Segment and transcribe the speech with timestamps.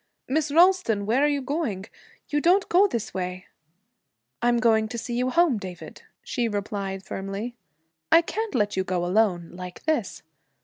[0.27, 1.85] 'Miss Ralston, where are you going?
[2.29, 3.45] You don't go this way.'
[4.41, 7.55] 'I'm going to see you home, David,' she replied firmly.
[8.11, 10.23] 'I can't let you go alone like this.'